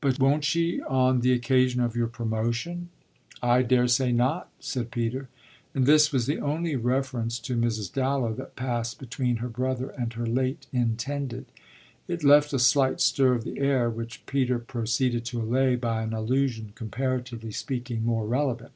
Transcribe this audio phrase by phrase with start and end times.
[0.00, 2.88] "But won't she on the occasion of your promotion?"
[3.40, 5.28] "I daresay not," said Peter;
[5.72, 7.92] and this was the only reference to Mrs.
[7.92, 11.46] Dallow that passed between her brother and her late intended.
[12.08, 16.12] It left a slight stir of the air which Peter proceeded to allay by an
[16.12, 18.72] allusion comparatively speaking more relevant.